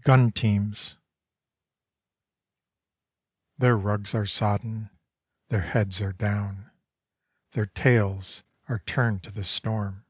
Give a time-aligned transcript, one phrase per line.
[0.00, 0.96] GUN TEAMS
[3.58, 4.90] Their rugs are sodden,
[5.50, 6.72] their heads are down,
[7.52, 10.04] their tails are turned to the storm.